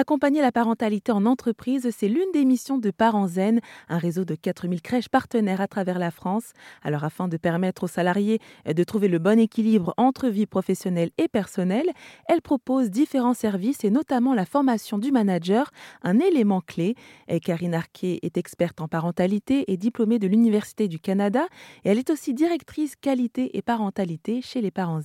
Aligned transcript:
Accompagner 0.00 0.40
la 0.40 0.52
parentalité 0.52 1.10
en 1.10 1.26
entreprise, 1.26 1.90
c'est 1.90 2.06
l'une 2.06 2.30
des 2.32 2.44
missions 2.44 2.78
de 2.78 2.92
Parents 2.92 3.26
un 3.36 3.98
réseau 3.98 4.24
de 4.24 4.36
4000 4.36 4.80
crèches 4.80 5.08
partenaires 5.08 5.60
à 5.60 5.66
travers 5.66 5.98
la 5.98 6.12
France. 6.12 6.52
Alors 6.84 7.02
afin 7.02 7.26
de 7.26 7.36
permettre 7.36 7.82
aux 7.82 7.88
salariés 7.88 8.38
de 8.64 8.84
trouver 8.84 9.08
le 9.08 9.18
bon 9.18 9.40
équilibre 9.40 9.94
entre 9.96 10.28
vie 10.28 10.46
professionnelle 10.46 11.10
et 11.18 11.26
personnelle, 11.26 11.88
elle 12.28 12.42
propose 12.42 12.90
différents 12.90 13.34
services 13.34 13.82
et 13.82 13.90
notamment 13.90 14.34
la 14.34 14.46
formation 14.46 14.98
du 14.98 15.10
manager, 15.10 15.72
un 16.04 16.20
élément 16.20 16.60
clé. 16.60 16.94
Karine 17.42 17.74
Arquet 17.74 18.20
est 18.22 18.36
experte 18.36 18.80
en 18.80 18.86
parentalité 18.86 19.64
et 19.66 19.76
diplômée 19.76 20.20
de 20.20 20.28
l'Université 20.28 20.86
du 20.86 21.00
Canada 21.00 21.44
et 21.84 21.88
elle 21.88 21.98
est 21.98 22.10
aussi 22.10 22.34
directrice 22.34 22.94
qualité 22.94 23.58
et 23.58 23.62
parentalité 23.62 24.42
chez 24.42 24.60
les 24.60 24.70
Parents. 24.70 25.00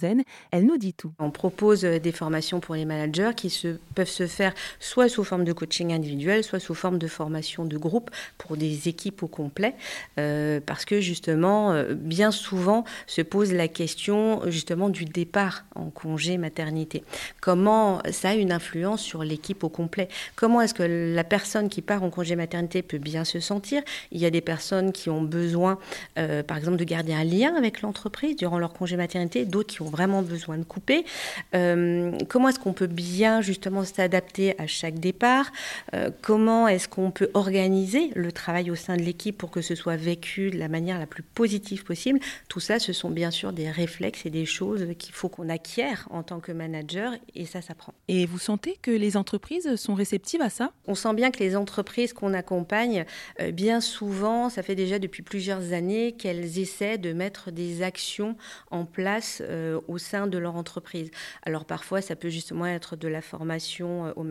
Elle 0.52 0.68
nous 0.68 0.78
dit 0.78 0.94
tout. 0.94 1.14
On 1.18 1.32
propose 1.32 1.82
des 1.82 2.12
formations 2.12 2.60
pour 2.60 2.76
les 2.76 2.86
managers 2.86 3.32
qui 3.36 3.52
peuvent 3.96 4.08
se 4.08 4.28
faire 4.28 4.54
soit 4.84 5.08
sous 5.08 5.24
forme 5.24 5.46
de 5.46 5.54
coaching 5.54 5.94
individuel, 5.94 6.44
soit 6.44 6.60
sous 6.60 6.74
forme 6.76 6.98
de 6.98 7.08
formation 7.08 7.64
de 7.64 7.78
groupe 7.78 8.12
pour 8.38 8.58
des 8.58 8.90
équipes 8.90 9.24
au 9.24 9.28
complet, 9.28 9.76
euh, 10.20 10.60
parce 10.64 10.84
que 10.84 11.00
justement, 11.00 11.72
euh, 11.72 11.94
bien 11.94 12.32
souvent 12.32 12.84
se 13.08 13.22
pose 13.22 13.54
la 13.54 13.70
question 13.70 14.42
justement 14.48 14.90
du 14.90 15.06
départ 15.06 15.64
en 15.76 15.90
congé 15.90 16.38
maternité. 16.38 17.04
Comment 17.40 18.02
ça 18.12 18.32
a 18.32 18.34
une 18.34 18.52
influence 18.52 19.02
sur 19.02 19.24
l'équipe 19.24 19.64
au 19.64 19.70
complet? 19.70 20.10
Comment 20.36 20.62
est-ce 20.62 20.74
que 20.74 20.84
la 20.84 21.24
personne 21.24 21.70
qui 21.70 21.82
part 21.82 22.04
en 22.04 22.10
congé 22.10 22.36
maternité 22.36 22.82
peut 22.82 22.98
bien 22.98 23.24
se 23.24 23.40
sentir? 23.40 23.82
Il 24.12 24.20
y 24.20 24.26
a 24.26 24.30
des 24.30 24.42
personnes 24.42 24.92
qui 24.92 25.10
ont 25.10 25.22
besoin, 25.22 25.80
euh, 26.20 26.44
par 26.44 26.58
exemple, 26.58 26.78
de 26.78 26.84
garder 26.84 27.14
un 27.14 27.24
lien 27.24 27.56
avec 27.56 27.82
l'entreprise 27.82 28.36
durant 28.36 28.60
leur 28.60 28.74
congé 28.74 28.98
maternité, 28.98 29.46
d'autres 29.46 29.74
qui 29.74 29.82
ont 29.82 29.90
vraiment 29.90 30.24
besoin 30.24 30.58
de 30.58 30.64
couper. 30.64 31.06
comment 31.54 32.50
est-ce 32.50 32.60
qu'on 32.60 32.74
peut 32.74 32.88
bien 32.88 33.42
justement 33.42 33.86
s'adapter 33.86 34.60
à 34.60 34.68
chaque 34.74 35.00
départ, 35.00 35.52
euh, 35.94 36.10
comment 36.22 36.68
est-ce 36.68 36.88
qu'on 36.88 37.12
peut 37.12 37.30
organiser 37.34 38.12
le 38.16 38.32
travail 38.32 38.72
au 38.72 38.76
sein 38.76 38.98
de 38.98 39.02
l'équipe 39.02 39.38
pour 39.38 39.52
que 39.52 39.62
ce 39.62 39.76
soit 39.76 39.96
vécu 39.96 40.50
de 40.50 40.58
la 40.58 40.68
manière 40.68 41.00
la 41.00 41.06
plus 41.06 41.24
positive 41.24 41.84
possible? 41.84 42.20
Tout 42.50 42.60
ça, 42.60 42.80
ce 42.80 42.94
sont 42.94 43.10
bien 43.10 43.32
sûr 43.32 43.54
des 43.54 43.70
réflexes 43.70 44.26
et 44.26 44.30
des 44.30 44.46
choses 44.46 44.88
qu'il 44.98 45.14
faut 45.14 45.30
qu'on 45.30 45.50
acquiert 45.50 46.08
en 46.12 46.24
tant 46.24 46.40
que 46.40 46.52
manager 46.52 47.14
et 47.36 47.46
ça 47.46 47.62
s'apprend. 47.62 47.94
Et 48.08 48.26
vous 48.26 48.40
sentez 48.40 48.78
que 48.82 48.92
les 48.92 49.18
entreprises 49.18 49.76
sont 49.76 49.94
réceptives 49.94 50.42
à 50.42 50.50
ça? 50.50 50.72
On 50.88 50.96
sent 50.96 51.14
bien 51.14 51.32
que 51.32 51.40
les 51.40 51.56
entreprises 51.56 52.14
qu'on 52.14 52.34
accompagne, 52.34 53.06
euh, 53.40 53.52
bien 53.52 53.82
souvent, 53.82 54.50
ça 54.50 54.64
fait 54.64 54.76
déjà 54.76 55.00
depuis 55.00 55.24
plusieurs 55.24 55.74
années 55.74 56.14
qu'elles 56.14 56.60
essaient 56.60 56.98
de 56.98 57.14
mettre 57.14 57.52
des 57.52 57.84
actions 57.84 58.36
en 58.72 58.86
place 58.86 59.42
euh, 59.46 59.80
au 59.88 59.98
sein 59.98 60.28
de 60.28 60.38
leur 60.38 60.56
entreprise. 60.56 61.12
Alors 61.44 61.66
parfois, 61.66 62.02
ça 62.02 62.16
peut 62.16 62.30
justement 62.30 62.66
être 62.66 62.96
de 62.96 63.08
la 63.08 63.22
formation 63.22 64.14
au 64.16 64.24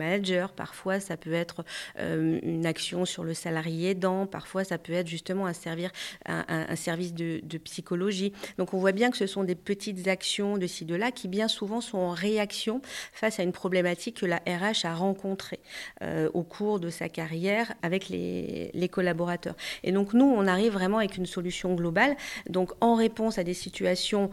parfois 0.55 0.99
ça 0.99 1.17
peut 1.17 1.33
être 1.33 1.63
euh, 1.99 2.39
une 2.41 2.65
action 2.65 3.05
sur 3.05 3.23
le 3.23 3.33
salarié 3.33 3.91
aidant, 3.91 4.25
parfois 4.25 4.63
ça 4.63 4.77
peut 4.77 4.93
être 4.93 5.07
justement 5.07 5.45
un, 5.45 5.53
servir, 5.53 5.91
un, 6.25 6.75
service 6.75 7.13
de, 7.13 7.41
psychologie. 7.63 8.33
Donc 8.57 8.73
on 8.73 8.77
voit 8.77 8.91
bien 8.91 9.11
que 9.11 9.17
ce 9.17 9.27
sont 9.27 9.43
des 9.43 9.55
petites 9.55 10.07
actions 10.07 10.57
de 10.57 10.67
ci, 10.67 10.85
de 10.85 10.95
là 10.95 11.11
qui 11.11 11.27
bien 11.27 11.47
souvent 11.47 11.81
sont 11.81 11.97
en 11.97 12.11
réaction 12.11 12.81
face 13.13 13.39
à 13.39 13.43
une 13.43 13.51
problématique 13.51 14.21
que 14.21 14.25
la 14.25 14.37
RH 14.37 14.85
a 14.85 14.95
rencontrée 14.95 15.59
euh, 16.01 16.29
au 16.33 16.43
cours 16.43 16.79
de 16.79 16.89
sa 16.89 17.09
carrière 17.09 17.73
avec 17.81 18.09
les, 18.09 18.71
les 18.73 18.89
collaborateurs. 18.89 19.55
Et 19.83 19.91
donc 19.91 20.13
nous, 20.13 20.25
on 20.25 20.47
arrive 20.47 20.73
vraiment 20.73 20.97
avec 20.97 21.17
une 21.17 21.25
solution 21.25 21.75
globale, 21.75 22.15
donc 22.49 22.71
en 22.81 22.95
réponse 22.95 23.37
à 23.37 23.43
des 23.43 23.53
situations 23.53 24.29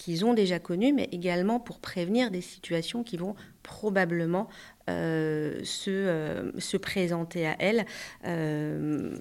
qu'ils 0.00 0.24
ont 0.24 0.32
déjà 0.32 0.58
connues, 0.58 0.94
mais 0.94 1.10
également 1.12 1.60
pour 1.60 1.78
prévenir 1.78 2.30
des 2.30 2.40
situations 2.40 3.04
qui 3.04 3.18
vont 3.18 3.34
probablement 3.62 4.48
euh, 4.88 5.60
se, 5.62 5.90
euh, 5.90 6.58
se, 6.58 6.78
présenter 6.78 7.46
à 7.46 7.54
elle 7.58 7.84
euh, 8.24 9.14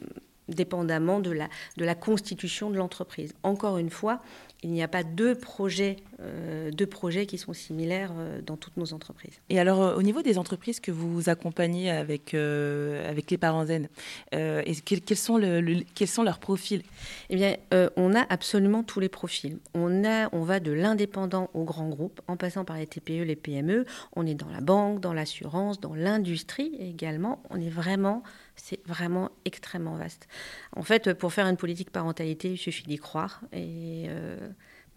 dépendamment 0.47 1.19
de 1.19 1.33
la 1.77 1.95
constitution 1.95 2.69
de 2.69 2.77
l'entreprise. 2.77 3.33
Encore 3.43 3.77
une 3.77 3.89
fois, 3.89 4.21
il 4.61 4.71
n'y 4.71 4.83
a 4.83 4.89
pas 4.89 5.03
deux 5.03 5.35
projets, 5.35 5.97
euh, 6.19 6.69
deux 6.71 6.85
projets 6.85 7.25
qui 7.25 7.37
sont 7.37 7.53
similaires 7.53 8.11
euh, 8.17 8.41
dans 8.41 8.57
toutes 8.57 8.75
nos 8.75 8.93
entreprises. 8.93 9.39
Et 9.49 9.57
alors, 9.57 9.81
euh, 9.81 9.95
au 9.95 10.01
niveau 10.01 10.21
des 10.21 10.37
entreprises 10.37 10.81
que 10.81 10.91
vous 10.91 11.29
accompagnez 11.29 11.89
avec, 11.89 12.33
avec 12.33 13.31
les 13.31 13.37
parents 13.37 13.65
zen, 13.65 13.87
quels, 14.31 15.17
sont 15.17 15.37
le, 15.37 15.83
quels 15.95 16.07
sont 16.07 16.23
leurs 16.23 16.39
profils? 16.39 16.83
Eh 17.29 17.35
bien, 17.35 17.55
on 17.95 18.13
a 18.15 18.25
absolument 18.29 18.83
tous 18.83 18.99
les 18.99 19.09
profils. 19.09 19.59
On, 19.73 20.03
a, 20.03 20.29
on 20.33 20.43
va 20.43 20.59
de 20.59 20.71
l'indépendant 20.71 21.49
au 21.53 21.63
grand 21.63 21.87
groupe, 21.87 22.21
en 22.27 22.35
passant 22.35 22.65
par 22.65 22.77
les 22.77 22.87
TPE, 22.87 23.23
les 23.23 23.35
PME. 23.35 23.85
On 24.15 24.25
est 24.25 24.35
dans 24.35 24.49
la 24.49 24.61
banque, 24.61 24.99
dans 24.99 25.13
l'assurance, 25.13 25.79
dans 25.79 25.95
l'industrie 25.95 26.75
également. 26.79 27.41
On 27.49 27.59
est 27.59 27.69
vraiment, 27.69 28.23
c'est 28.55 28.79
vraiment 28.85 29.31
extrêmement 29.45 29.95
vaste. 29.95 30.27
En 30.75 30.83
fait, 30.83 31.13
pour 31.13 31.31
faire 31.33 31.47
une 31.47 31.57
politique 31.57 31.91
parentalité, 31.91 32.51
il 32.51 32.57
suffit 32.57 32.83
d'y 32.83 32.97
croire. 32.97 33.41
Et 33.53 34.09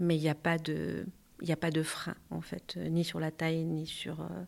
mais 0.02 0.16
il 0.16 0.20
n'y 0.20 0.28
a 0.28 0.34
pas 0.34 0.58
de 0.58 1.06
a 1.48 1.56
pas 1.56 1.70
de 1.70 1.82
frein 1.82 2.14
en 2.30 2.40
fait, 2.40 2.74
euh, 2.76 2.88
ni 2.88 3.04
sur 3.04 3.18
la 3.18 3.30
taille, 3.30 3.64
ni 3.64 3.86
sur 3.86 4.20
euh, 4.20 4.44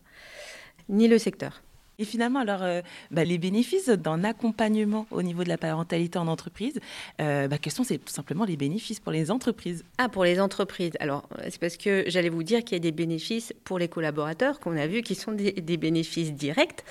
ni 0.89 1.07
le 1.07 1.17
secteur. 1.17 1.61
Et 1.99 2.05
finalement, 2.05 2.39
alors, 2.39 2.63
euh, 2.63 2.81
bah, 3.11 3.23
les 3.23 3.37
bénéfices 3.37 3.89
d'un 3.89 4.23
accompagnement 4.23 5.07
au 5.11 5.21
niveau 5.21 5.43
de 5.43 5.49
la 5.49 5.57
parentalité 5.57 6.19
en 6.19 6.27
entreprise, 6.27 6.79
bah, 7.17 7.57
quels 7.61 7.73
sont 7.73 7.83
tout 7.83 7.99
simplement 8.07 8.45
les 8.45 8.57
bénéfices 8.57 8.99
pour 8.99 9.11
les 9.11 9.31
entreprises? 9.31 9.83
Ah, 9.97 10.09
pour 10.09 10.23
les 10.23 10.39
entreprises. 10.39 10.93
Alors, 10.99 11.27
c'est 11.43 11.59
parce 11.59 11.77
que 11.77 12.03
j'allais 12.07 12.29
vous 12.29 12.43
dire 12.43 12.63
qu'il 12.63 12.75
y 12.75 12.79
a 12.79 12.79
des 12.79 12.91
bénéfices 12.91 13.53
pour 13.63 13.79
les 13.79 13.87
collaborateurs 13.87 14.59
qu'on 14.59 14.77
a 14.77 14.87
vu 14.87 15.01
qui 15.01 15.15
sont 15.15 15.31
des, 15.31 15.77
bénéfices 15.77 16.33
directs, 16.33 16.83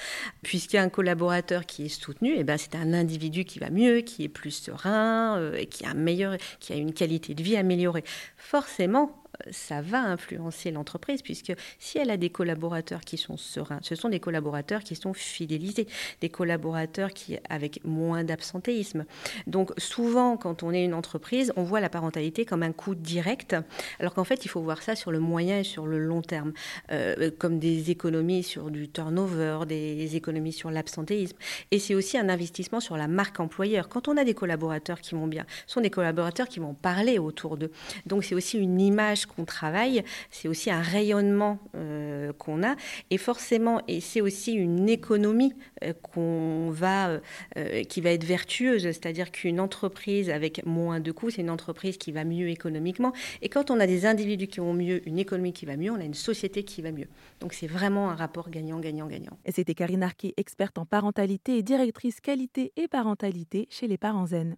puisqu'il 0.42 0.76
y 0.76 0.78
a 0.78 0.82
un 0.82 0.88
collaborateur 0.88 1.66
qui 1.66 1.86
est 1.86 1.88
soutenu, 1.88 2.36
et 2.36 2.44
ben 2.44 2.58
c'est 2.58 2.74
un 2.74 2.92
individu 2.92 3.44
qui 3.44 3.58
va 3.58 3.70
mieux, 3.70 4.00
qui 4.00 4.24
est 4.24 4.28
plus 4.28 4.50
serein, 4.50 5.52
et 5.54 5.68
un 5.84 5.94
meilleur, 5.94 6.36
qui 6.60 6.72
a 6.72 6.76
une 6.76 6.92
qualité 6.92 7.34
de 7.34 7.42
vie 7.42 7.56
améliorée. 7.56 8.04
Forcément, 8.36 9.23
ça 9.50 9.80
va 9.80 10.00
influencer 10.00 10.70
l'entreprise, 10.70 11.22
puisque 11.22 11.52
si 11.78 11.98
elle 11.98 12.10
a 12.10 12.16
des 12.16 12.30
collaborateurs 12.30 13.00
qui 13.00 13.16
sont 13.16 13.36
sereins, 13.36 13.80
ce 13.82 13.94
sont 13.94 14.08
des 14.08 14.20
collaborateurs 14.20 14.82
qui 14.82 14.96
sont 14.96 15.14
fidélisés, 15.14 15.86
des 16.20 16.28
collaborateurs 16.28 17.12
qui 17.12 17.38
avec 17.48 17.84
moins 17.84 18.24
d'absentéisme. 18.24 19.04
Donc 19.46 19.72
souvent, 19.78 20.36
quand 20.36 20.62
on 20.62 20.72
est 20.72 20.84
une 20.84 20.94
entreprise, 20.94 21.52
on 21.56 21.62
voit 21.62 21.80
la 21.80 21.88
parentalité 21.88 22.44
comme 22.44 22.62
un 22.62 22.72
coût 22.72 22.94
direct, 22.94 23.56
alors 23.98 24.14
qu'en 24.14 24.24
fait, 24.24 24.44
il 24.44 24.48
faut 24.48 24.60
voir 24.60 24.82
ça 24.82 24.96
sur 24.96 25.10
le 25.10 25.20
moyen 25.20 25.60
et 25.60 25.64
sur 25.64 25.86
le 25.86 25.98
long 25.98 26.22
terme, 26.22 26.52
euh, 26.92 27.30
comme 27.38 27.58
des 27.58 27.90
économies 27.90 28.42
sur 28.42 28.70
du 28.70 28.88
turnover, 28.88 29.60
des 29.66 30.16
économies 30.16 30.52
sur 30.52 30.70
l'absentéisme. 30.70 31.36
Et 31.70 31.78
c'est 31.78 31.94
aussi 31.94 32.18
un 32.18 32.28
investissement 32.28 32.80
sur 32.80 32.96
la 32.96 33.08
marque 33.08 33.40
employeur. 33.40 33.88
Quand 33.88 34.08
on 34.08 34.16
a 34.16 34.24
des 34.24 34.34
collaborateurs 34.34 35.00
qui 35.00 35.14
vont 35.14 35.26
bien, 35.26 35.44
ce 35.66 35.74
sont 35.74 35.80
des 35.80 35.90
collaborateurs 35.90 36.48
qui 36.48 36.60
vont 36.60 36.74
parler 36.74 37.18
autour 37.18 37.56
d'eux. 37.56 37.70
Donc 38.06 38.24
c'est 38.24 38.34
aussi 38.34 38.58
une 38.58 38.80
image 38.80 39.23
qu'on 39.26 39.44
travaille, 39.44 40.02
c'est 40.30 40.48
aussi 40.48 40.70
un 40.70 40.80
rayonnement 40.80 41.58
euh, 41.74 42.32
qu'on 42.32 42.62
a, 42.62 42.76
et 43.10 43.18
forcément, 43.18 43.80
et 43.88 44.00
c'est 44.00 44.20
aussi 44.20 44.52
une 44.52 44.88
économie 44.88 45.54
euh, 45.82 45.92
qu'on 46.02 46.70
va, 46.70 47.20
euh, 47.56 47.82
qui 47.84 48.00
va 48.00 48.10
être 48.10 48.24
vertueuse, 48.24 48.82
c'est-à-dire 48.82 49.30
qu'une 49.32 49.60
entreprise 49.60 50.30
avec 50.30 50.64
moins 50.66 51.00
de 51.00 51.12
coûts, 51.12 51.30
c'est 51.30 51.42
une 51.42 51.50
entreprise 51.50 51.96
qui 51.96 52.12
va 52.12 52.24
mieux 52.24 52.48
économiquement, 52.48 53.12
et 53.42 53.48
quand 53.48 53.70
on 53.70 53.80
a 53.80 53.86
des 53.86 54.06
individus 54.06 54.46
qui 54.46 54.60
vont 54.60 54.74
mieux, 54.74 55.06
une 55.08 55.18
économie 55.18 55.52
qui 55.52 55.66
va 55.66 55.76
mieux, 55.76 55.90
on 55.90 56.00
a 56.00 56.04
une 56.04 56.14
société 56.14 56.64
qui 56.64 56.82
va 56.82 56.92
mieux. 56.92 57.08
Donc 57.40 57.52
c'est 57.52 57.66
vraiment 57.66 58.10
un 58.10 58.14
rapport 58.14 58.50
gagnant-gagnant-gagnant. 58.50 59.38
C'était 59.48 59.74
Karine 59.74 60.02
Arquet, 60.02 60.34
experte 60.36 60.78
en 60.78 60.86
parentalité 60.86 61.58
et 61.58 61.62
directrice 61.62 62.20
qualité 62.20 62.72
et 62.76 62.88
parentalité 62.88 63.66
chez 63.70 63.86
les 63.86 63.98
Parents 63.98 64.26
Zen. 64.26 64.52